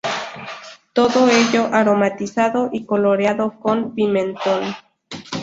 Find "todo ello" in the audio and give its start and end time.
0.93-1.67